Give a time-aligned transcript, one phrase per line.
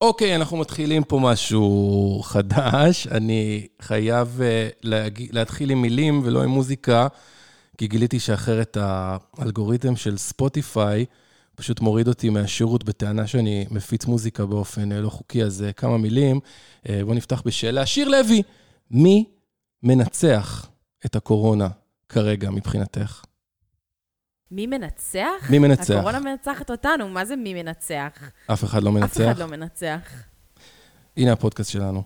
[0.00, 3.06] אוקיי, אנחנו מתחילים פה משהו חדש.
[3.06, 4.40] אני חייב
[4.82, 5.26] להג...
[5.32, 7.06] להתחיל עם מילים ולא עם מוזיקה,
[7.78, 11.04] כי גיליתי שאחרת האלגוריתם של ספוטיפיי
[11.54, 15.98] פשוט מוריד אותי מהשירות בטענה שאני מפיץ מוזיקה באופן uh, לא חוקי, אז uh, כמה
[15.98, 16.40] מילים.
[16.88, 17.86] בואו נפתח בשאלה.
[17.86, 18.42] שיר לוי,
[18.90, 19.24] מי
[19.82, 20.68] מנצח
[21.06, 21.68] את הקורונה
[22.08, 23.22] כרגע מבחינתך?
[24.50, 25.50] מי מנצח?
[25.50, 25.94] מי מנצח?
[25.94, 28.30] הקורונה מנצחת אותנו, מה זה מי מנצח?
[28.46, 29.20] אף אחד לא מנצח.
[29.20, 30.00] אף אחד לא מנצח.
[31.16, 32.02] הנה הפודקאסט שלנו.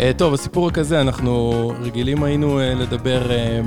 [0.00, 3.60] אה, טוב, הסיפור הכזה, אנחנו רגילים היינו אה, לדבר אה,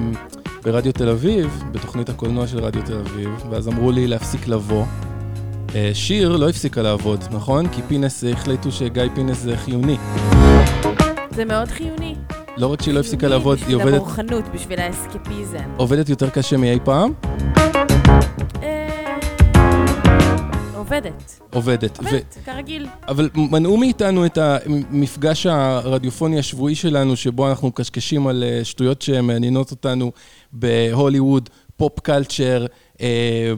[0.64, 4.86] ברדיו תל אביב, בתוכנית הקולנוע של רדיו תל אביב, ואז אמרו לי להפסיק לבוא.
[5.76, 7.68] אה, שיר לא הפסיקה לעבוד, נכון?
[7.68, 9.98] כי פינס אה, החליטו שגיא פינס זה חיוני.
[11.36, 12.16] זה מאוד חיוני.
[12.58, 15.64] לא רק שהיא לא הפסיקה לעבוד, היא בשביל עובדת, המורחנות, בשביל האסקפיזם.
[15.78, 17.14] עובדת יותר קשה מאי פעם?
[18.64, 19.18] אה,
[20.76, 21.40] עובדת.
[21.54, 22.00] עובדת.
[22.00, 22.88] ו- עובדת, כרגיל.
[23.08, 30.12] אבל מנעו מאיתנו את המפגש הרדיופוני השבועי שלנו, שבו אנחנו מקשקשים על שטויות שמעניינות אותנו
[30.54, 31.50] בהוליווד,
[31.82, 32.66] פופ קלצ'ר,
[33.02, 33.54] אה,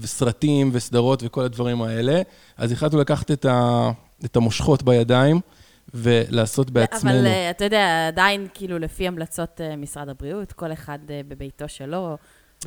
[0.00, 2.22] וסרטים וסדרות וכל הדברים האלה.
[2.56, 3.90] אז החלטנו לקחת את, ה-
[4.24, 5.40] את המושכות בידיים
[5.94, 7.18] ולעשות בעצמנו.
[7.18, 12.16] אבל אה, אתה יודע, עדיין, כאילו, לפי המלצות אה, משרד הבריאות, כל אחד בביתו שלו,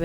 [0.00, 0.04] ב-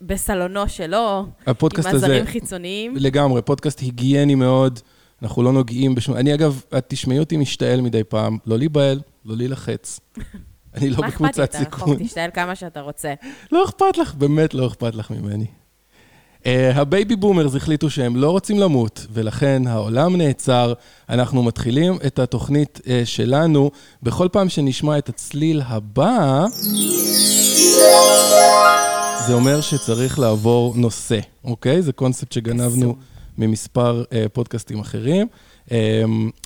[0.00, 2.94] בסלונו שלו, עם הפודקאסט הזה, עזרים חיצוניים.
[2.96, 4.80] לגמרי, פודקאסט היגייני מאוד,
[5.22, 6.16] אנחנו לא נוגעים בשום...
[6.16, 10.00] אני אגב, את תשמעי אותי משתעל מדי פעם, לא להיבהל, לא להילחץ.
[10.76, 11.26] אני לא מה אכפת לי?
[11.28, 11.88] בקבוצת סיכון.
[11.88, 13.14] רחוק, תשתעל כמה שאתה רוצה.
[13.52, 15.46] לא אכפת לך, באמת לא אכפת לך ממני.
[16.42, 20.72] אה, ה baby boomers החליטו שהם לא רוצים למות, ולכן העולם נעצר.
[21.08, 23.70] אנחנו מתחילים את התוכנית אה, שלנו.
[24.02, 26.44] בכל פעם שנשמע את הצליל הבא,
[29.26, 31.82] זה אומר שצריך לעבור נושא, אוקיי?
[31.82, 32.96] זה קונספט שגנבנו.
[33.38, 35.26] ממספר אה, פודקאסטים אחרים.
[35.68, 35.70] אמ,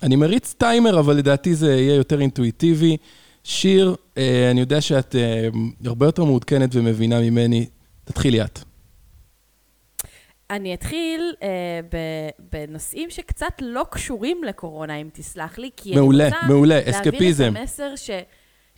[0.02, 2.96] אני מריץ טיימר, אבל לדעתי זה יהיה יותר אינטואיטיבי.
[3.44, 4.18] שיר, uh,
[4.50, 7.66] אני יודע שאת uh, הרבה יותר מעודכנת ומבינה ממני.
[8.04, 8.58] תתחילי את.
[10.50, 11.48] אני אתחיל אה,
[11.92, 16.94] ב- בנושאים שקצת לא קשורים לקורונה, אם תסלח לי, כי מעולה, אני רוצה מעולה, להעביר
[16.94, 17.52] אסקפיזם.
[17.52, 18.10] את המסר ש...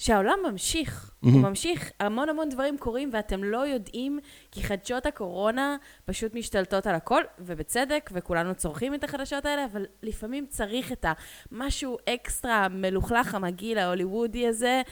[0.03, 1.27] שהעולם ממשיך, Mhm.
[1.29, 4.19] הוא ממשיך, המון המון דברים קורים ואתם לא יודעים,
[4.51, 10.47] כי חדשות הקורונה פשוט משתלטות על הכל, ובצדק, וכולנו צורכים את החדשות האלה, אבל לפעמים
[10.47, 11.07] צריך את
[11.51, 14.83] המשהו אקסטרה מלוכלך, המגעיל, ההוליוודי הזה,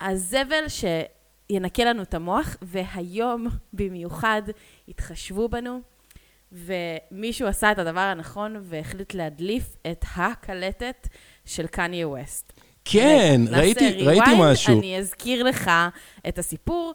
[0.00, 4.42] הזבל שינקה לנו את המוח, והיום במיוחד
[4.88, 5.80] התחשבו בנו.
[6.52, 11.08] ומישהו עשה את הדבר הנכון והחליט להדליף את הקלטת
[11.44, 12.52] של קניה ווסט.
[12.84, 14.78] כן, ראיתי, ראיתי משהו.
[14.78, 15.70] אני אזכיר לך
[16.28, 16.94] את הסיפור.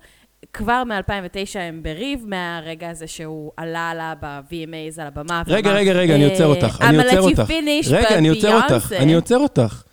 [0.54, 5.42] כבר מ-2009 הם בריב, מהרגע הזה שהוא עלה לה ב-VMAs על הבמה.
[5.48, 7.52] רגע, רגע, רגע, אני אה, עוצר אותך, אני עוצר אותך.
[7.92, 9.84] רגע, אני עוצר אותך, אני עוצר אותך.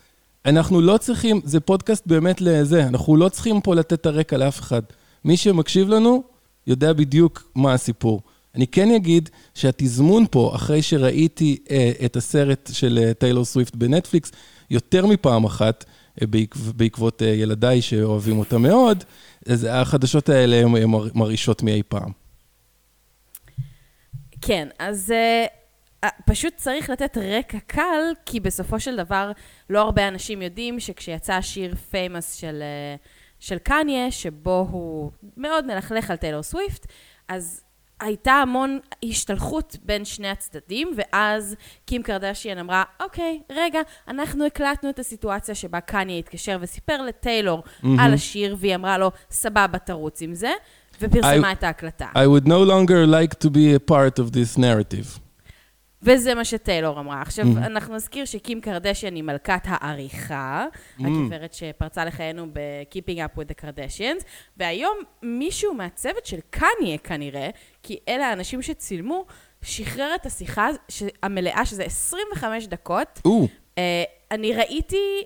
[0.45, 4.59] אנחנו לא צריכים, זה פודקאסט באמת לזה, אנחנו לא צריכים פה לתת את הרקע לאף
[4.59, 4.81] אחד.
[5.25, 6.23] מי שמקשיב לנו
[6.67, 8.21] יודע בדיוק מה הסיפור.
[8.55, 14.31] אני כן אגיד שהתזמון פה, אחרי שראיתי אה, את הסרט של אה, טיילור סוויפט בנטפליקס,
[14.69, 15.85] יותר מפעם אחת,
[16.21, 19.03] אה, בעקב, בעקבות אה, ילדיי שאוהבים אותה מאוד,
[19.49, 22.11] אז החדשות האלה הן הן מר- מרעישות מאי פעם.
[24.41, 25.13] כן, אז
[26.03, 29.31] אה, פשוט צריך לתת רקע קל, כי בסופו של דבר
[29.69, 33.07] לא הרבה אנשים יודעים שכשיצא השיר Famous של, אה,
[33.39, 36.85] של קניה, שבו הוא מאוד מלכלך על טיילור סוויפט,
[37.27, 37.64] אז
[37.99, 44.99] הייתה המון השתלחות בין שני הצדדים, ואז קים קרדשיאן אמרה, אוקיי, רגע, אנחנו הקלטנו את
[44.99, 47.99] הסיטואציה שבה קניה התקשר וסיפר לטיילור מהמם.
[47.99, 50.51] על השיר, והיא אמרה לו, סבבה, תרוץ עם זה,
[51.01, 52.07] ופרסמה I- את ההקלטה.
[52.15, 55.19] I would no longer like to be a part of this narrative.
[56.05, 57.21] וזה מה שטיילור אמרה.
[57.21, 57.57] עכשיו, Mhm.
[57.57, 60.65] אנחנו נזכיר שקים קרדשיאן היא מלכת העריכה,
[60.99, 61.03] Mhm.
[61.07, 64.23] הגברת שפרצה לחיינו ב-Keeping Up with the Kardashians,
[64.57, 67.49] והיום מישהו מהצוות של קניה כנראה,
[67.83, 69.25] כי אלה האנשים שצילמו,
[69.61, 73.21] שחרר את השיחה ש- המלאה, שזה 25 דקות.
[73.77, 75.23] אה, אני ראיתי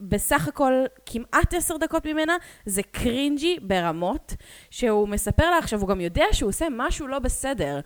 [0.00, 0.72] בסך הכל
[1.06, 2.36] כמעט עשר דקות ממנה,
[2.66, 4.34] זה קרינג'י ברמות,
[4.70, 7.80] שהוא מספר לה, עכשיו הוא גם יודע שהוא עושה משהו לא בסדר.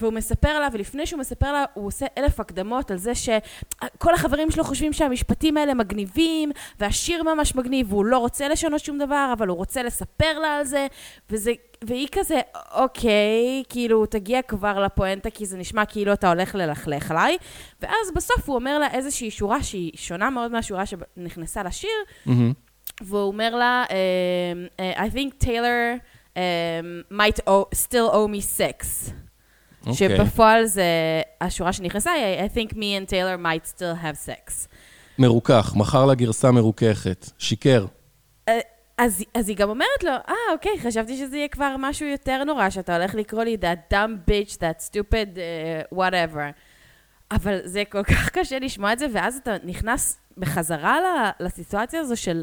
[0.00, 4.50] והוא מספר לה, ולפני שהוא מספר לה, הוא עושה אלף הקדמות על זה שכל החברים
[4.50, 9.48] שלו חושבים שהמשפטים האלה מגניבים, והשיר ממש מגניב, והוא לא רוצה לשנות שום דבר, אבל
[9.48, 10.86] הוא רוצה לספר לה על זה,
[11.30, 11.52] וזה
[11.84, 12.40] והיא כזה,
[12.74, 17.36] אוקיי, כאילו, תגיע כבר לפואנטה, כי זה נשמע כאילו אתה הולך ללכלך עליי.
[17.80, 21.90] ואז בסוף הוא אומר לה איזושהי שורה שהיא שונה מאוד מהשורה שנכנסה לשיר,
[22.26, 22.52] מהמם.
[23.00, 26.00] והוא אומר לה, um, uh, I think Taylor
[26.34, 26.38] um,
[27.10, 29.10] might owe, still owe me sex.
[29.86, 29.94] אוקיי.
[29.94, 30.84] שבפועל זה
[31.40, 34.68] השורה שנכנסה, היא, I think me and Taylor might still have sex.
[35.18, 37.30] מרוכך, מכר לה גרסה מרוככת.
[37.38, 37.86] שיקר.
[38.48, 38.60] אה,
[38.98, 42.70] אז, אז היא גם אומרת לו, אה, אוקיי, חשבתי שזה יהיה כבר משהו יותר נורא,
[42.70, 46.52] שאתה הולך לקרוא לי that dumb bitch, that stupid, uh, whatever.
[47.30, 52.42] אבל זה כל כך קשה לשמוע את זה, ואז אתה נכנס בחזרה לסיטואציה הזו של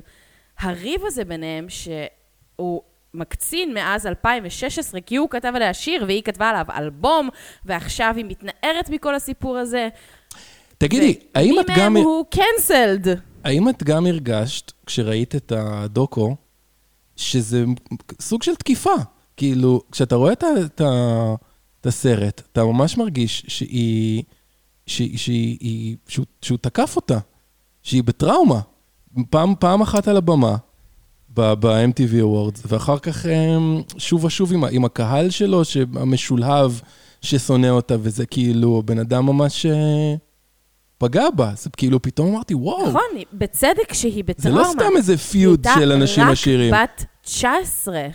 [0.60, 2.82] הריב הזה ביניהם, שהוא
[3.14, 7.30] מקצין מאז 2016, כי הוא כתב עליה שיר והיא כתבה עליו אלבום,
[7.66, 9.90] ועכשיו היא מתנערת מכל הסיפור הזה.
[10.78, 11.94] תגידי, האם את מי גם...
[11.94, 13.08] מהם הוא cancelled?
[13.44, 16.36] האם את גם הרגשת, כשראית את הדוקו,
[17.16, 17.64] שזה
[18.22, 18.94] סוג של תקיפה?
[19.38, 20.82] כאילו, כשאתה רואה את, את,
[21.82, 24.24] את הסרט, אתה ממש מרגיש שהיא,
[24.86, 27.18] שהיא, שהיא, שהוא, שהוא תקף אותה,
[27.84, 28.60] שהיא בטראומה.
[29.30, 30.56] פעם, פעם אחת על הבמה,
[31.40, 35.62] ב-MTV Awards, ואחר כך אמ, שוב ושוב עם, עם הקהל שלו,
[35.96, 36.72] המשולהב,
[37.22, 40.16] ששונא אותה, וזה כאילו, בן אדם ממש אה,
[40.98, 41.52] פגע בה.
[41.56, 42.88] זה כאילו, פתאום אמרתי, וואו.
[42.90, 44.62] נכון, היא- בצדק שהיא זה בטראומה.
[44.62, 46.74] לא סתם איזה פיוד היא של אנשים עשירים.
[46.74, 48.08] הייתה רק בת 19.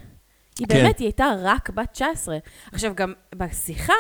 [0.59, 0.75] היא כן.
[0.75, 2.37] באמת, היא הייתה רק בת 19.
[2.73, 3.93] עכשיו, גם בשיחה,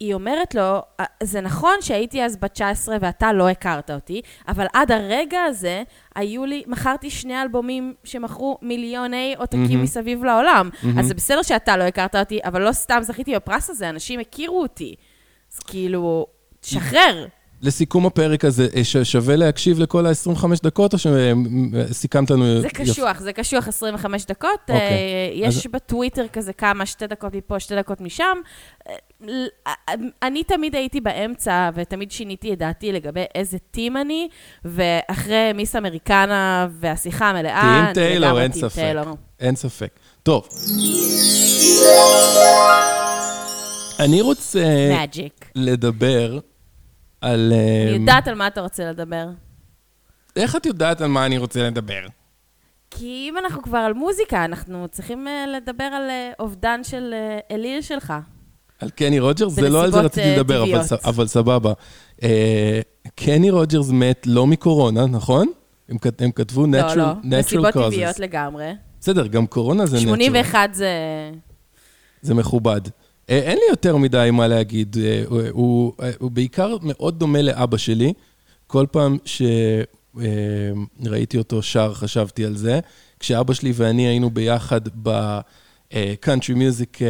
[0.00, 0.62] היא אומרת לו,
[1.00, 5.82] "אה, זה נכון שהייתי אז בת 19 ואתה לא הכרת אותי, אבל עד הרגע הזה,
[6.16, 9.82] היו לי, מכרתי שני אלבומים שמכרו מיליוני עותקים מהמם.
[9.82, 10.70] מסביב לעולם.
[10.82, 10.98] מהמם.
[10.98, 14.62] אז זה בסדר שאתה לא הכרת אותי, אבל לא סתם זכיתי בפרס הזה, אנשים הכירו
[14.62, 14.94] אותי.
[15.52, 16.26] אז כאילו,
[16.60, 17.26] תשחרר.
[17.62, 22.60] לסיכום הפרק הזה, אה, שווה להקשיב לכל ה-25 דקות, או שסיכמת לנו...
[22.60, 24.50] זה יפ- קשוח, זה קשוח 25 דקות.
[24.60, 24.76] אוקיי.
[24.80, 28.38] אה, יש אז- בטוויטר כזה כמה, שתי דקות מפה, שתי דקות משם.
[30.22, 34.28] אני תמיד הייתי באמצע, ותמיד שיניתי את דעתי לגבי איזה טים אני,
[34.64, 38.74] ואחרי מיס אמריקנה והשיחה המלאה, טים טיילור, אין ספק.
[38.74, 39.16] טיילור.
[39.40, 39.90] אין ספק.
[40.22, 40.48] טוב.
[43.98, 45.50] אני רוצה מאג'יק.
[45.54, 46.38] לדבר
[47.20, 47.52] על...
[47.88, 49.28] אני יודעת על מה אתה רוצה לדבר.
[50.36, 52.06] איך את יודעת על מה אני רוצה לדבר?
[52.90, 57.38] כי אם אנחנו כבר על מוזיקה, אנחנו צריכים אה, לדבר על אה, אובדן של אה,
[57.50, 58.12] אליל שלך.
[58.80, 59.52] על קני רוג'רס?
[59.52, 60.64] זה לא על זה רציתי אה, לדבר,
[61.04, 61.72] אבל, סבבה.
[62.22, 62.80] אה,
[63.14, 65.48] קני רוג'רס מת לא מקורונה, נכון?
[65.88, 67.90] הם, כת- הם כתבו לא, natural, לא, natural נסיבות causes.
[67.90, 68.70] טבעיות לגמרי.
[69.00, 70.00] בסדר, גם קורונה זה natural.
[70.00, 70.88] 81 זה...
[72.22, 72.80] זה מכובד.
[73.30, 74.96] אה, אין לי יותר מדי מה להגיד.
[75.26, 78.12] הוא, הוא, הוא בעיקר מאוד דומה לאבא שלי.
[78.66, 79.18] כל פעם
[81.02, 82.80] שראיתי אותו שר, חשבתי על זה.
[83.20, 84.80] כשאבא שלי ואני היינו ביחד
[85.94, 87.06] ב-Country Music אה,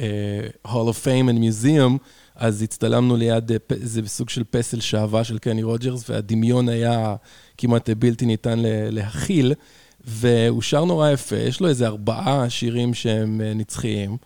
[0.00, 1.98] אה, Hall of Fame and Museum,
[2.36, 7.16] אז הצטלמנו ליד, אה, זה סוג של פסל שעווה של קני רוג'רס, והדמיון היה
[7.58, 8.58] כמעט אה, בלתי ניתן
[8.90, 9.54] להכיל.
[10.06, 14.16] והוא שר נורא יפה, יש לו איזה ארבעה שירים שהם אה, נצחיים.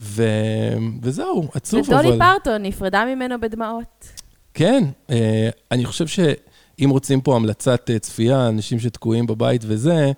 [0.00, 0.24] ו...
[1.02, 1.98] וזהו, עצוב אבל...
[1.98, 4.08] ודולי פרטון נפרדה ממנו בדמעות.
[4.54, 10.12] כן, אה, אני חושב שאם רוצים פה המלצת אה, צפייה, אנשים שתקועים בבית וזה,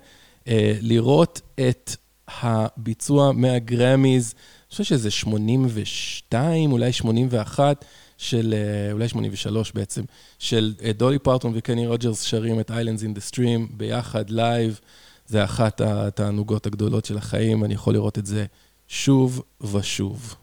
[0.47, 1.95] אה, לראות את
[2.41, 7.85] הביצוע מהגרמיז, אני חושב שזה 82, אולי 81,
[8.17, 10.01] של, אה, אולי 83 בעצם,
[10.39, 14.79] של אה, דולי פרטון וקני רוג'רס שרים את Islands in the Stream ביחד, לייב.
[15.27, 18.45] זה אחת התענוגות הגדולות של החיים, אני יכול לראות את זה
[18.87, 20.35] שוב ושוב.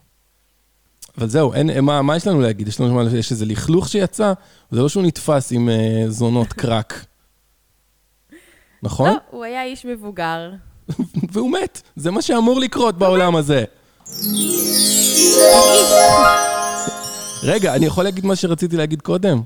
[1.19, 2.69] אבל זהו, אין, מה, מה יש לנו להגיד?
[2.69, 4.33] יש לנו מה, יש איזה לכלוך שיצא?
[4.71, 7.07] זה לא שהוא נתפס עם uh, זונות קרק.
[8.83, 9.09] נכון?
[9.11, 10.51] לא, הוא היה איש מבוגר.
[11.33, 11.83] והוא מת.
[11.97, 13.65] זה מה שאמור לקרות בעולם הזה.
[17.43, 19.41] רגע, אני יכול להגיד מה שרציתי להגיד קודם?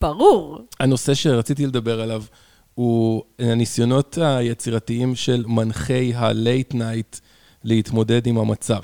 [0.00, 0.58] ברור.
[0.80, 2.22] הנושא שרציתי לדבר עליו
[2.74, 7.20] הוא הניסיונות היצירתיים של מנחי ה-late night
[7.64, 8.80] להתמודד עם המצב.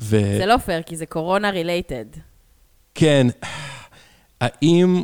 [0.00, 0.20] ו...
[0.38, 2.04] זה לא פייר, כי זה קורונה related.
[2.94, 3.26] כן,
[4.40, 5.02] האם...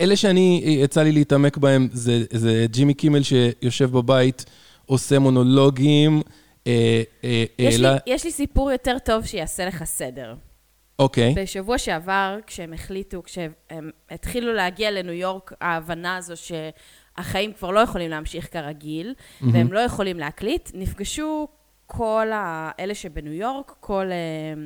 [0.00, 4.44] אלה שאני, יצא לי להתעמק בהם, זה, זה ג'ימי קימל שיושב בבית,
[4.90, 6.22] עושה מונולוגים.
[6.66, 10.34] אה, אה, יש, לי, העלה- יש לי סיפור יותר טוב שיעשה לך סדר.
[10.98, 13.52] אוקיי, בשבוע שעבר, כשהם החליטו, כשהם
[14.10, 19.54] התחילו להגיע לניו יורק, ההבנה הזו שהחיים כבר לא יכולים להמשיך כרגיל, מהמם.
[19.54, 21.48] והם לא יכולים להקליט, נפגשו
[21.86, 24.62] כל האלה שבניו יורק, כל, אה,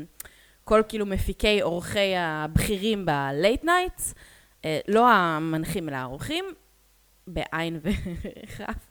[0.65, 4.13] כל כאילו מפיקי אורחי הבכירים ב-late nights,
[4.65, 6.45] אה, לא המנחים אלא האורחים,
[7.27, 8.89] בעין וכף,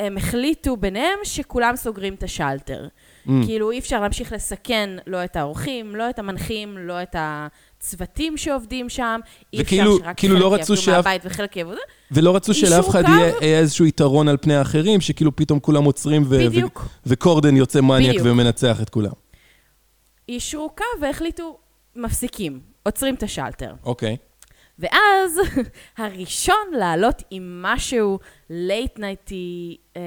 [0.00, 2.86] הם החליטו ביניהם שכולם סוגרים את השלטר.
[3.26, 3.30] Mm.
[3.46, 8.88] כאילו, אי אפשר להמשיך לסכן לא את האורחים, לא את המנחים, לא את הצוותים שעובדים
[8.88, 9.20] שם.
[9.52, 11.76] אי אפשר וכאילו- שרק כאילו לא חלק רצו יעבדו שאף- מהבית וחלק יעבדו.
[12.10, 13.10] ולא רצו שלאף אחד קו.
[13.10, 16.80] יהיה יהיה איזשהו יתרון על פני האחרים, שכאילו פתאום כולם עוצרים, ו- בדיוק.
[16.80, 18.26] ו- וקורדן יוצא מניאק בדיוק.
[18.26, 19.12] ומנצח את כולם.
[20.28, 21.58] יישרו קו והחליטו,
[21.96, 23.72] מפסיקים, עוצרים את השלטר.
[23.84, 24.16] אוקיי.
[24.78, 25.40] ואז
[25.98, 28.18] הראשון לעלות עם משהו
[28.50, 30.02] late night י אה,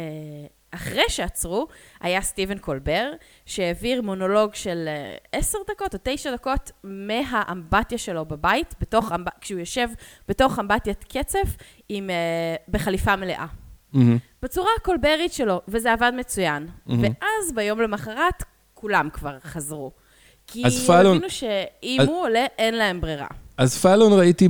[0.72, 1.68] אחרי שעצרו,
[2.02, 3.12] היה סטיבן קולבר,
[3.46, 9.28] שהעביר מונולוג של אה, עשר דקות או תשע דקות מהאמבטיה שלו בבית, בתוך, אמב...
[9.42, 9.88] כשהוא יושב
[10.28, 11.56] בתוך אמבטיית קצף
[11.90, 12.16] עם, אה,
[12.68, 13.46] בחליפה מלאה.
[13.94, 14.18] מהמם.
[14.44, 16.68] בצורה הקולברית שלו, וזה עבד מצוין.
[16.86, 17.02] מהמם.
[17.04, 18.44] ואז ביום למחרת,
[18.74, 19.92] כולם כבר חזרו.
[20.48, 23.28] כי הבינו שאם אז- הוא עולה, אין להם ברירה.
[23.58, 24.48] אז פאלון ראיתי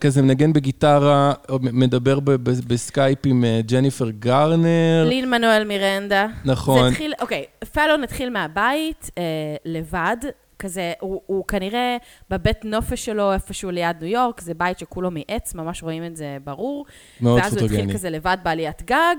[0.00, 5.06] כזה מנגן בגיטרה, מדבר בסקייפ עם אה, ג'ניפר גרנר.
[5.08, 6.26] לין מנואל מירנדה.
[6.44, 6.82] נכון.
[6.82, 9.22] זה התחיל, אוקיי, פאלון התחיל מהבית, אה,
[9.64, 10.16] לבד,
[10.58, 11.96] כזה, הוא, הוא כנראה
[12.30, 16.36] בבית נופש שלו איפשהו ליד ניו יורק, זה בית שכולו מעץ, ממש רואים את זה
[16.44, 16.86] ברור.
[17.20, 17.94] מאוד ואז הוא התחיל פוטוגני.
[17.94, 19.16] כזה לבד בעליית גג,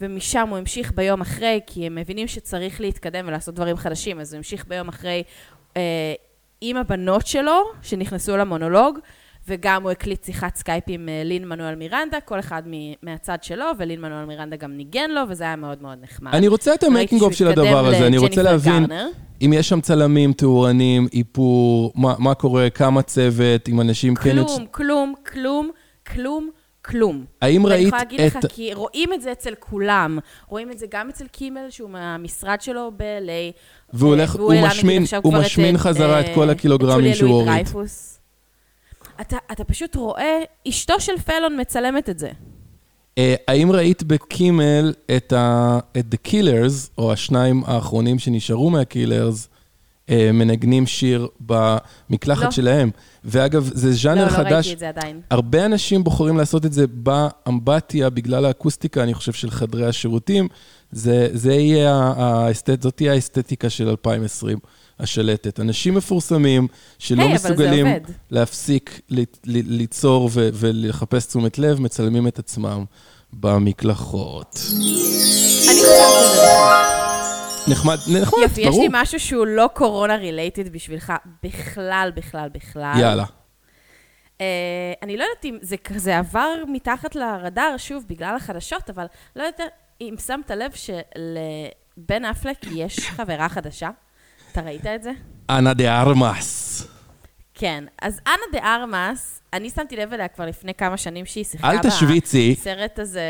[0.00, 4.36] ומשם הוא המשיך ביום אחרי, כי הם מבינים שצריך להתקדם ולעשות דברים חדשים, אז הוא
[4.36, 5.22] המשיך ביום אחרי
[5.76, 6.14] אה,
[6.70, 8.98] עם הבנות שלו, שנכנסו למונולוג,
[9.48, 13.64] וגם הוא הקליט שיחת סקייפ עם אה, לין מנואל מירנדה, כל אחד מ- מהצד שלו,
[13.78, 16.34] ולין מנואל מירנדה גם ניגן לו, וזה היה מאוד מאוד נחמד.
[16.34, 19.08] אני רוצה את ה making of של הדבר הזה, אני רוצה להבין גרנר.
[19.42, 24.36] אם יש שם צלמים, תאורנים, איפור, מה מה קורה, כמה צוות, אם אנשים כן...
[24.38, 25.70] יוצ- כלום, כלום, כלום,
[26.14, 26.50] כלום,
[26.86, 27.24] כלום.
[27.42, 28.46] האם ראית יכולה להגיד לך, את...
[28.52, 30.18] כי רואים את זה אצל כולם.
[30.48, 33.52] רואים את זה גם אצל קימל, שהוא מהמשרד שלו ב-LA.
[33.92, 37.14] והוא הולך, הוא העלה משמין, הוא את, משמין אה, חזרה את אה, כל הקילוגרמים ג'וליה
[37.14, 37.66] שהוא הוריד.
[39.20, 40.38] אתה, אתה פשוט רואה,
[40.68, 42.30] אשתו של פלון מצלמת את זה.
[43.18, 45.32] אה, האם ראית בקימל את
[45.98, 49.48] את The Killers, או השניים האחרונים שנשארו מה-Killers,
[50.10, 52.50] אה, מנגנים שיר במקלחת לא.
[52.50, 52.90] שלהם?
[53.28, 54.52] ואגב, זה לא, ז'אנר לא חדש.
[54.66, 55.20] ראיתי את זה עדיין.
[55.30, 60.48] הרבה אנשים בוחרים לעשות את זה באמבטיה, בגלל האקוסטיקה, אני חושב, של חדרי השירותים.
[60.92, 64.58] זה, זה יהיה האסתט, זאת תהיה האסתטיקה של 2020,
[65.00, 65.60] השלטת.
[65.60, 66.66] אנשים מפורסמים
[66.98, 67.86] שלא זה מסוגלים.
[68.30, 72.84] להפסיק ל- ל- ליצור ו- ולחפש תשומת לב, מצלמים את עצמם
[73.32, 74.60] במקלחות.
[74.72, 74.94] אני
[75.54, 77.05] חושבת שזה
[77.68, 77.94] נחמד.
[77.94, 78.82] נחמד, נחמד, יופי, יש ברור.
[78.82, 82.92] לי משהו שהוא לא קורונה רילייטד בשבילך, בכלל, בכלל, בכלל.
[83.00, 83.24] יאללה.
[84.40, 84.46] אה,
[85.02, 89.06] אני לא יודעת אם זה כזה עבר מתחת לרדאר, שוב, בגלל החדשות, אבל
[89.36, 89.60] לא יודעת
[90.00, 93.90] אם שמת לב שלבן אפלק יש חברה חדשה.
[94.52, 95.10] אתה ראית את זה?
[95.50, 96.86] אנה דה ארמאס.
[97.54, 97.84] כן.
[98.02, 101.78] אז אנה דה ארמאס, אני שמתי לב אליה כבר לפני כמה שנים שהיא שיחקה אל
[101.78, 103.22] תשוויצי, בסרט הזה...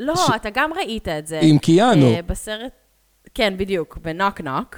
[0.00, 1.40] לא, ש- אתה גם ראית את זה.
[1.42, 2.72] עם קיאנו, אה, בסרט...
[3.34, 4.76] כן, בדיוק, בנוק נוק.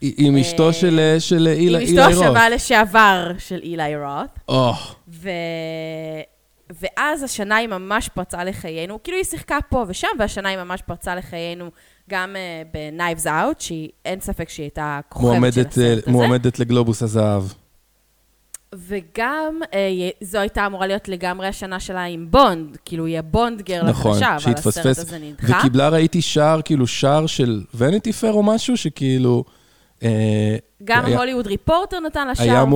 [0.00, 2.24] עם אשתו של אה, של אילה עם אשתו רוט.
[2.24, 4.38] השווה לשעבר של אילי רוט.
[5.08, 5.30] ו...
[6.80, 11.14] ואז השנה היא ממש פרצה לחיינו, כאילו היא שיחקה פה ושם, והשנה היא ממש פרצה
[11.14, 11.70] לחיינו
[12.10, 16.00] גם uh, ב-Knives Out, שהיא, אין ספק שהיא הייתה כוכבת של אה, הסרט הזה.
[16.06, 17.42] מועמדת לגלובוס הזהב.
[18.88, 19.66] וגם uh,
[20.20, 24.36] זו הייתה אמורה להיות לגמרי השנה שלה עם בונד, כאילו היא הבונד גרל נכון, החדשה,
[24.50, 24.86] אבל הסרט.
[24.98, 25.58] הזה נדחה.
[25.58, 29.44] וקיבלה, ראיתי שער, כאילו שער של וניטי פר או משהו, שכאילו
[30.02, 32.72] אה, גם היה הוליווד ריפורטר נתן לה שער, וגם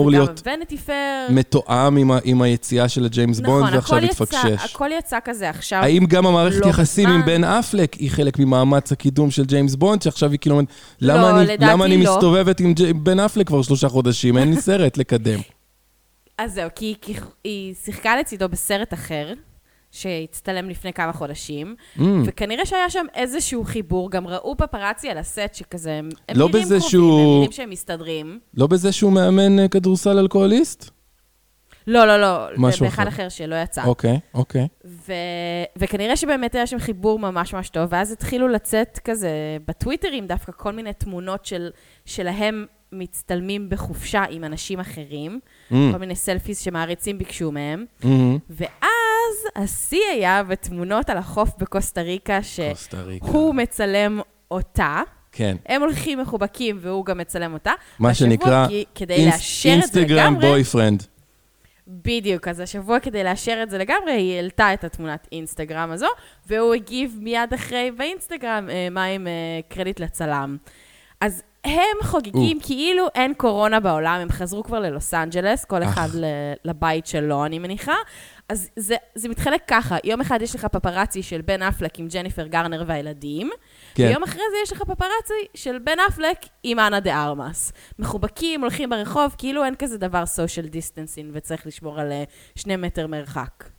[0.47, 0.97] Vanity Fair.
[1.31, 4.65] מתואם עם ה- עם היציאה של הג'יימס בונד, נכון, ועכשיו הכל יצא, התפקשש.
[4.75, 5.79] הכל יצא כזה עכשיו.
[5.83, 7.25] האם גם המערכת לא יחסים עם.
[7.27, 10.69] בן אפלק היא חלק ממאמץ הקידום של ג'יימס בונד, שעכשיו היא כאילו אומרת,
[11.01, 12.15] לא, למה אני- למה אני לא.
[12.15, 14.39] מסתובבת עם ג'י- בן אפלק כבר שלושה חודשים?
[14.39, 15.41] אין לי סרט לקדם.
[16.39, 17.15] אז זהו, כי, כי
[17.45, 19.33] היא שיחקה לצידו בסרט אחר,
[19.91, 25.55] שהצטלם לפני כמה חודשים, אמ, וכנראה שהיה שם איזשהו חיבור, גם ראו פפרצי על הסט
[25.55, 28.41] שכזה, הם לא נראים קרובים, שהוא- הם נראים שהם מסתדרים.
[28.55, 30.91] לא בזה שהוא מאמן אה, כדורסל אלכוהוליסט?
[31.87, 33.09] לא, לא, לא, משהו באחד אחר.
[33.09, 33.85] אחר שלא יצא.
[33.85, 34.69] אוקיי, אוקיי.
[34.85, 35.13] ו...
[35.77, 39.31] וכנראה שבאמת היה שם חיבור ממש ממש טוב, ואז התחילו לצאת כזה
[39.69, 41.71] בטוויטרים דווקא כל מיני תמונות של,
[42.05, 45.41] שלהם מצטלמים בחופשה עם אנשים אחרים,
[45.71, 47.85] Mm, כל מיני סלפיס שמעריצים ביקשו מהם.
[48.03, 48.07] mm,
[48.51, 52.43] ואז השיא היה בתמונות על החוף בקוסטה ריקה.
[52.43, 55.03] שהוא מצלם אותה.
[55.33, 55.57] כן.
[55.67, 57.73] הם הולכים מחובקים והוא גם מצלם אותה.
[57.99, 61.03] מה שנקרא כי- כדי אינס- לאשר אינסטגרם לגמרי, boyfriend.
[61.89, 66.07] בדיוק, אז השבוע כדי לאשר את זה לגמרי, היא העלתה את התמונת אינסטגרם הזו,
[66.47, 69.33] והוא הגיב מיד אחרי באינסטגרם, אה, מה עם אה,
[69.69, 70.57] קרדיט לצלם.
[71.21, 75.83] אז הם חוגגים כאילו אין קורונה בעולם, הם חזרו כבר ללוס אנג'לס, כל.
[75.83, 76.09] אחד
[76.65, 77.95] לבית שלו, אני מניחה,
[78.49, 82.47] אז זה, זה מתחלק ככה, יום אחד יש לך פפרצי של בן אפלק עם ג'ניפר
[82.47, 83.51] גרנר והילדים,
[83.95, 84.03] כן.
[84.03, 87.73] ויום אחרי זה יש לך פפרצי של בן אפלק עם אנה דה ארמאס.
[87.99, 93.07] מחובקים, הולכים ברחוב, כאילו אין כזה דבר social distancing וצריך לשמור על אה, שני מטר
[93.07, 93.76] מרחק.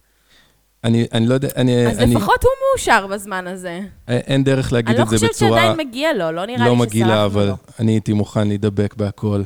[0.84, 1.88] אני, אני לא יודע, אני...
[1.88, 3.80] אז אני, לפחות הוא מאושר בזמן הזה.
[4.08, 6.76] אין דרך להגיד אני לא את זה חושבת בצורה שעדיין מגיע לו, לא נראה לא
[6.84, 7.56] לי שסלחנו אבל לו.
[7.80, 9.44] אני הייתי מוכן להידבק בהכל,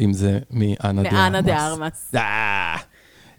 [0.00, 2.14] אם זה מאנה דה מאנה דה ארמאס.
[2.14, 2.14] ארמאס.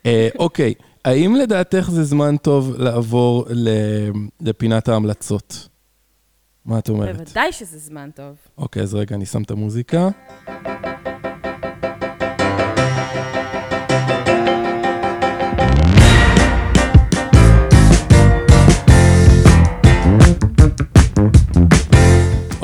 [0.06, 0.74] אה, אוקיי,
[1.06, 4.10] האם לדעתך זה זמן טוב לעבור ל-
[4.42, 5.68] לפינת ההמלצות?
[6.66, 7.16] מה את אומרת?
[7.16, 8.36] בוודאי שזה זמן טוב.
[8.58, 10.10] אוקיי, אז רגע, אני שם את המוזיקה.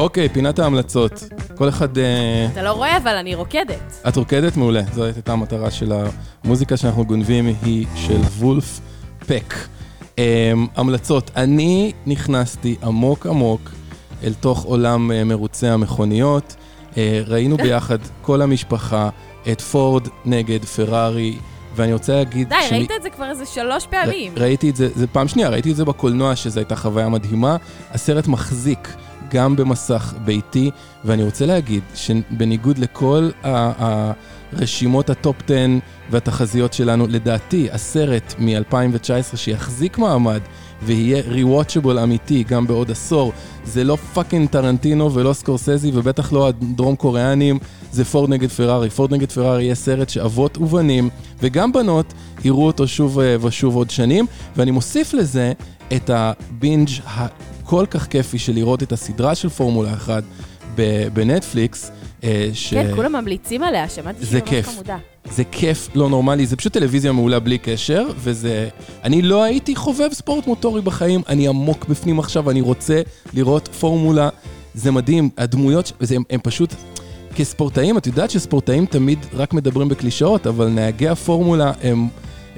[0.01, 1.24] אוקיי, פינת ההמלצות.
[1.55, 1.98] כל אחד...
[1.98, 4.01] אה, אתה לא רואה, אבל אני רוקדת.
[4.08, 5.93] את רוקדת מעולה, זו הייתה המטרה של
[6.43, 8.79] המוזיקה שאנחנו גונבים, היא של וולף
[9.27, 9.53] פק.
[10.15, 10.20] Um,
[10.75, 13.72] המלצות, אני נכנסתי עמוק עמוק
[14.24, 16.55] אל תוך עולם uh, מרוצי המכוניות.
[17.27, 19.10] ראינו ביחד, כל המשפחה,
[19.51, 21.36] את פורד נגד פרארי,
[21.75, 22.50] ואני רוצה להגיד...
[22.50, 24.34] די, ראית את זה כבר איזה שלוש פעמים.
[24.36, 27.58] ר- ראיתי את זה, זה פעם שנייה, ראיתי את זה בקולנוע, שזו הייתה חוויה מדהימה.
[27.91, 28.88] הסרט מחזיק
[29.32, 30.72] גם במסך ביתי,
[31.06, 34.12] ואני רוצה להגיד שבניגוד לכל ה-
[34.54, 35.56] הרשימות ה top 10
[36.12, 40.40] והתחזיות שלנו, לדעתי, הסרט מ-2019 שיחזיק מעמד
[40.84, 43.34] ויהיה rewatchable אמיתי גם בעוד עשור,
[43.66, 47.60] זה לא fucking טרנטינו ולא סקורסזי ובטח לא הדרום קוריאנים,
[47.92, 48.90] זה פורד נגד פרארי.
[48.90, 51.10] פורד נגד פרארי יהיה סרט שאבות ובנים
[51.40, 54.26] וגם בנות יראו אותו שוב אה, ושוב עוד שנים,
[54.58, 55.52] ואני מוסיף לזה
[55.96, 56.90] את הבינג'
[57.72, 60.24] הכל כך כיפי של לראות את הסדרה של פורמולה 1
[60.75, 61.92] ב- בנטפליקס.
[62.24, 62.74] אה, ש...
[62.74, 64.68] כן, כולם ממליצים עליה, שמעתי שהיא ממש כיף.
[64.68, 64.98] חמודה.
[65.25, 68.70] זה כיף לא נורמלי, זה פשוט טלוויזיה מעולה בלי קשר, וזה...
[69.04, 73.01] אני לא הייתי חובב ספורט מוטורי בחיים, אני עמוק בפנים עכשיו, אני רוצה
[73.34, 74.30] לראות פורמולה,
[74.74, 76.74] זה מדהים, הדמויות, זה, הם, הם פשוט...
[77.36, 82.08] כספורטאים, את יודעת שספורטאים תמיד רק מדברים בקלישאות, אבל נהגי הפורמולה הם...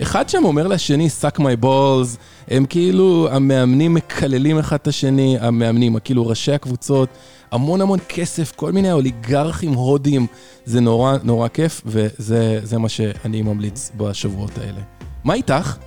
[0.01, 5.99] אחד שם אומר לשני, suck my balls, הם כאילו, המאמנים מקללים אחד את השני, המאמנים,
[5.99, 7.09] כאילו ראשי הקבוצות,
[7.51, 10.27] המון המון כסף, כל מיני אוליגרכים הודים,
[10.65, 14.81] זה נורא נורא כיף, וזה זה מה שאני ממליץ בשבועות האלה.
[15.23, 15.77] מה איתך?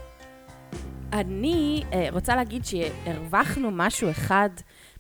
[1.13, 4.49] אני אה, רוצה להגיד שהרווחנו משהו אחד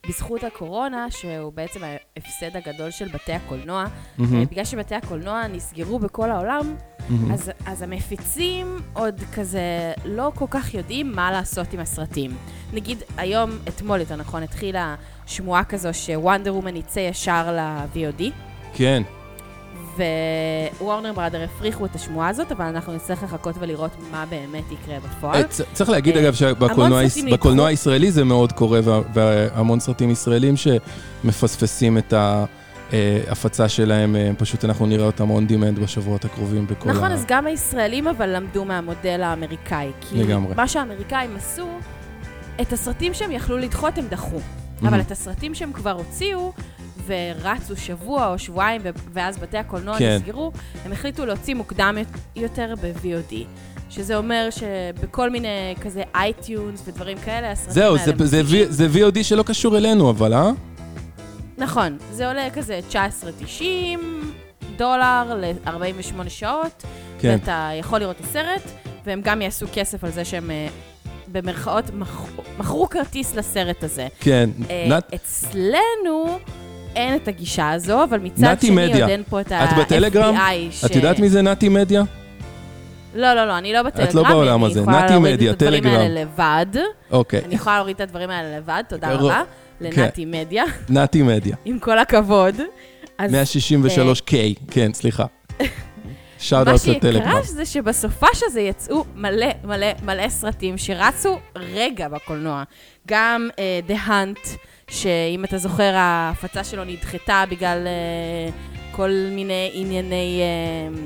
[0.08, 3.84] בזכות הקורונה, שהוא בעצם ההפסד הגדול של בתי הקולנוע.
[4.20, 6.74] אה, בגלל שבתי הקולנוע נסגרו בכל העולם,
[7.08, 7.32] מהמם.
[7.32, 12.30] אז, אז המפיצים עוד כזה לא כל כך יודעים מה לעשות עם הסרטים.
[12.72, 14.94] נגיד, היום, אתמול יותר נכון, התחילה
[15.26, 18.22] שמועה כזו שוונדר וומן יצא ישר ל-VOD,
[18.74, 19.02] כן,
[20.80, 25.36] ווורנר בראדר הפריחו את השמועה הזאת, אבל אנחנו נצטרך לחכות ולראות מה באמת יקרה בפועל.
[25.42, 31.98] אה, צריך להגיד אה, אגב שבקולנוע הישראלי זה מאוד קורה, וה- והמון סרטים ישראלים שמפספסים
[31.98, 32.12] את
[33.68, 37.14] שלהם, אה, פשוט אנחנו נראה אותם on demand בשבועות הקרובים בכל נכון, ה...
[37.14, 39.90] אז גם הישראלים אבל למדו מהמודל האמריקאי.
[40.00, 40.54] כי לגמרי.
[40.54, 41.66] מה שהאמריקאים עשו,
[42.60, 44.36] את הסרטים שהם יכלו לדחות הם דחו.
[44.36, 44.88] Mhm.
[44.88, 46.52] אבל את הסרטים שהם כבר הוציאו,
[47.06, 48.80] ורצו שבוע או שבועיים,
[49.12, 50.16] ואז בתי הקולנוע כן.
[50.16, 50.52] נסגרו,
[50.84, 51.96] הם החליטו להוציא מוקדם
[52.36, 53.34] יותר ב-VOD.
[53.90, 55.48] שזה אומר שבכל מיני
[55.80, 58.42] כזה iTunes ודברים כאלה, הסרטים זהו, האלה זה- זה.
[58.42, 60.50] V- זה VOD שלא קשור אלינו, אבל אה?
[61.58, 63.62] נכון, זה עולה כזה 19.90
[64.76, 66.84] דולר ל-48 שעות,
[67.18, 67.36] כן.
[67.40, 68.62] ואתה יכול לראות את הסרט,
[69.06, 70.66] והם גם יעשו כסף על זה שהם אה,
[71.32, 71.84] במרכאות
[72.58, 74.08] מכרו- כרטיס לסרט הזה.
[74.20, 74.50] כן.
[74.70, 76.38] אה, אצלנו
[76.96, 79.00] אין את הגישה הזו, אבל מצד נתי שני מדיה.
[79.00, 79.80] עוד אין פה את את ה-FBI.
[79.80, 80.34] בטלגרם?
[80.70, 80.84] ש...
[80.84, 82.02] את יודעת מי זה נתי מדיה?
[83.14, 84.16] לא, לא, לא, אני לא בטלגרם.
[84.16, 84.78] לא בעולם הזה.
[84.78, 86.00] אני יכולה נתי להוריד מדיה, את הדברים טלגרם.
[86.00, 86.82] האלה לבד.
[87.10, 89.42] אוקיי, אני יכולה להוריד את הדברים האלה לבד, תודה רבה.
[89.80, 90.02] כן.
[90.02, 91.56] לנתי מדיה, נתי מדיה.
[91.64, 92.54] עם כל הכבוד.
[93.18, 94.34] אז 163K,
[94.70, 95.24] כן, סליחה.
[96.38, 97.22] שאוט מה אאוט לטלגרם.
[97.22, 102.62] שיקרה זה שבסופש הזה יצאו מלא מלא מלא סרטים שרצו רגע בקולנוע.
[103.08, 104.48] גם uh, The Hunt,
[104.90, 110.98] שאם אתה זוכר, ההפצה שלו נדחתה בגלל uh, כל מיני ענייני uh,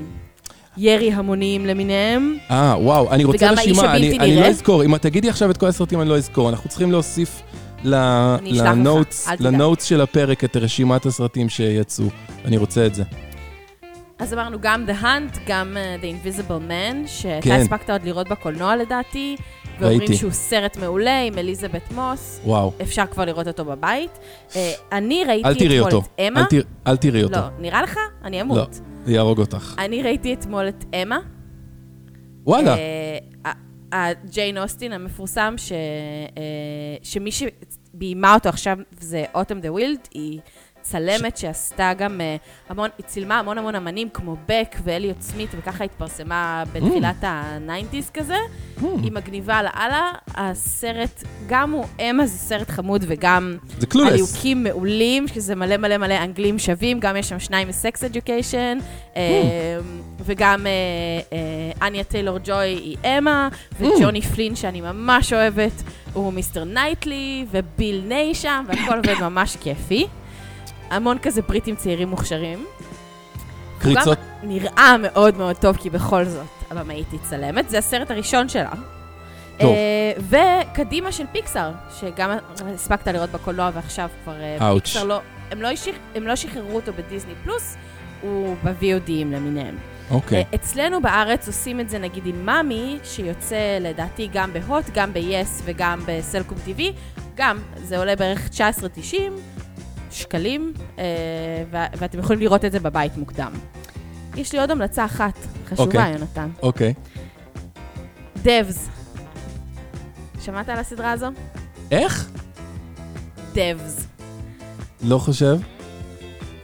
[0.77, 2.37] ירי המוניים למיניהם.
[2.51, 4.45] אה, וואו, אני רוצה רשימה, אני, אני לא.
[4.45, 4.83] אזכור.
[4.85, 6.49] אם את תגידי עכשיו את כל הסרטים, אני לא אזכור.
[6.49, 7.41] אנחנו צריכים להוסיף
[9.39, 12.05] לנוטס, של הפרק את רשימת הסרטים שיצאו.
[12.45, 13.03] אני רוצה את זה.
[14.19, 17.61] אז אמרנו גם The Hunt, גם uh, The Invisible Man, שאתה כן.
[17.61, 19.35] הספקת עוד לראות בקולנוע לדעתי,
[19.81, 20.15] ואומרים ראיתי.
[20.15, 22.39] שהוא סרט מעולה עם אליזבת מוס.
[22.45, 22.71] וואו.
[22.81, 24.11] אפשר כבר לראות אותו בבית.
[24.55, 26.07] אה, אני ראיתי אל תראי אתמול אותו.
[26.15, 26.39] את אמה.
[26.39, 27.35] אל תראי- אל תראי אותו.
[27.35, 27.97] לא, נראה לך?
[28.23, 28.57] אני אמות.
[28.57, 28.65] לא,
[29.05, 29.75] זה יהרוג אותך.
[29.77, 31.19] אני ראיתי אתמול את אמה.
[32.45, 32.75] וואלה.
[32.77, 33.51] אה,
[33.93, 35.77] הג'יין אוסטין המפורסם, ש, אה,
[37.03, 40.39] שמי שביימה אותו עכשיו זה אוטום דה ויילד, היא
[40.81, 42.35] צלמת שעשתה גם אה,
[42.69, 47.25] המון, היא צילמה המון המון אמנים כמו בק ואליוט סמית, וככה התפרסמה בתחילת Mm.
[47.25, 48.35] ה-90's כזה.
[48.81, 50.11] היא מגניבה לאללה.
[50.35, 54.11] הסרט, גם הוא אמה, זה סרט חמוד, וגם זה Clueless.
[54.11, 58.77] הליהוקים מעולים, שזה מלא מלא מלא אנגלים שווים, גם יש שם שניים מ Sex Education,
[60.25, 60.71] וגם אה,
[61.81, 68.03] אה, אניה טיילור ג'וי היא אמה, וג'וני פלין, שאני ממש אוהבת, הוא מיסטר נייטלי, וביל
[68.07, 70.07] ניי שם, והכל עובד ממש כיפי.
[70.91, 72.59] המון כזה בריטים צעירים מוכשרים.
[72.59, 72.67] הוא
[73.79, 74.17] קריצות.
[74.17, 77.69] גם נראה מאוד מאוד טוב, כי בכל זאת, הבמאית היא צלמת.
[77.69, 78.71] זה הסרט הראשון שלה.
[79.59, 79.75] טוב.
[79.75, 82.31] אה, וקדימה של פיקסאר, שגם
[82.73, 84.83] הספקת לראות בקולנוע ועכשיו כבר אה, אאוץ'.
[84.83, 85.19] פיקסאר לא...
[85.51, 85.95] הם לא, שח...
[86.15, 87.75] הם לא שחררו אותו בדיסני פלוס,
[88.21, 89.77] הוא ב-VODים למיניהם.
[90.11, 90.37] אוקיי.
[90.37, 95.61] אה, אצלנו בארץ עושים את זה נגיד עם מאמי, שיוצא לדעתי גם בהוט, גם ב-yes
[95.63, 96.81] וגם בסלקום TV.
[97.35, 99.15] גם, זה עולה בערך 19.90
[100.11, 101.03] שקלים, אה,
[101.71, 103.51] ואתם יכולים לראות את זה בבית מוקדם.
[104.35, 106.11] יש לי עוד המלצה אחת חשובה, אוקיי.
[106.11, 106.49] יונתן.
[106.63, 106.93] אוקיי.
[108.43, 108.89] דבס.
[110.41, 111.27] שמעת על הסדרה הזו?
[111.91, 112.29] איך?
[113.53, 114.07] דבס.
[115.03, 115.57] לא חושב.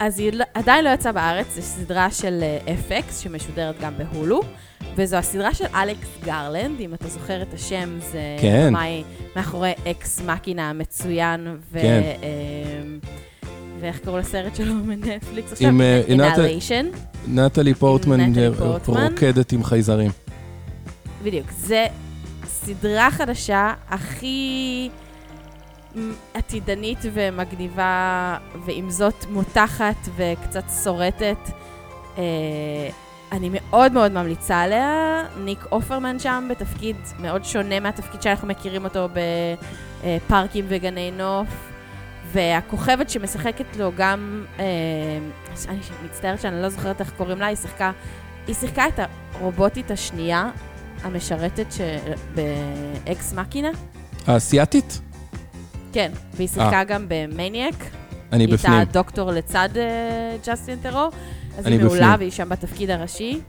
[0.00, 4.40] אז היא לא- עדיין לא יצאה בארץ, זו סדרה של אה, FX שמשודרת גם בהולו,
[4.96, 8.72] וזו הסדרה של אלכס גרלנד, אם אתה זוכר את השם, זה כן.
[9.36, 11.78] מאחורי Ex Machina המצוין, ו...
[11.80, 12.02] כן.
[13.80, 15.68] ואיך קראו לסרט שלו מנטפליקס עכשיו?
[15.68, 16.86] עם, אה, עם Annihilation.
[17.28, 18.32] נטלי פורטמן.
[18.86, 20.10] רוקדת עם חייזרים.
[21.22, 21.50] בדיוק.
[21.50, 21.86] זה
[22.44, 24.88] סדרה חדשה הכי
[26.34, 28.36] עתידנית ומגניבה,
[28.66, 31.38] ועם זאת מותחת וקצת שורטת.
[32.18, 32.22] אה,
[33.32, 35.24] אני מאוד מאוד ממליצה עליה.
[35.44, 39.08] ניק אופרמן שם בתפקיד מאוד שונה מהתפקיד שאנחנו מכירים אותו
[40.04, 41.48] בפארקים וגני נוף.
[42.32, 44.64] והכוכבת שמשחקת לו גם, אה,
[45.68, 47.90] אני מצטערת שאני לא זוכרת איך קוראים לה, היא שיחקה,
[48.46, 49.00] היא שיחקה את
[49.34, 50.50] הרובוטית השנייה
[51.02, 51.80] המשרתת ש...
[52.34, 53.70] ב Ex Machina.
[54.26, 55.00] האסייתית?
[55.92, 57.74] כן, והיא שיחקה גם במניאק.
[58.32, 58.78] אני היא בפנים.
[58.78, 61.10] הייתה דוקטור לצד אה, ג'סטין טרור.
[61.58, 62.18] אז היא מעולה בפנים.
[62.18, 63.40] והיא שם בתפקיד הראשי.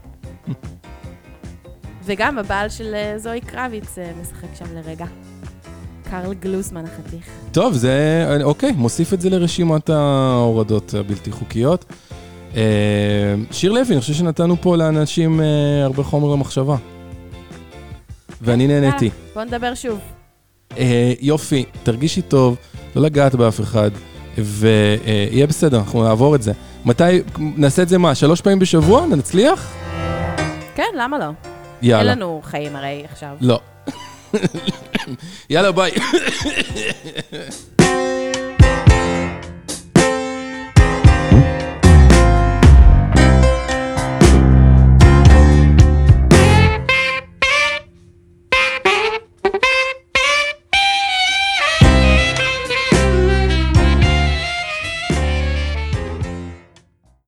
[2.04, 5.06] וגם הבעל של אה, זואי קרביץ אה, משחק שם לרגע.
[6.10, 7.24] קרל גלוסמן החתיך.
[7.52, 8.26] טוב, זה...
[8.42, 11.84] אוקיי, מוסיף את זה לרשימת ההורדות הבלתי חוקיות.
[12.56, 12.62] אה,
[13.50, 15.46] שיר לוי, אני חושב שנתנו פה לאנשים אה,
[15.84, 16.76] הרבה חומר למחשבה.
[18.42, 19.10] ואני נהניתי.
[19.34, 19.98] בוא נדבר שוב.
[20.78, 22.56] אה, יופי, תרגישי טוב,
[22.96, 23.90] לא לגעת באף אחד,
[24.38, 26.52] ויהיה בסדר, אנחנו נעבור את זה.
[26.84, 29.06] מתי, נעשה את זה מה, שלוש פעמים בשבוע?
[29.06, 29.74] נצליח?
[30.74, 31.24] כן, למה לא?
[31.24, 31.34] אין
[31.82, 32.14] יאללה.
[32.14, 33.36] לנו חיים הרי עכשיו.
[33.40, 33.60] לא.
[35.50, 35.90] יאללה, ביי.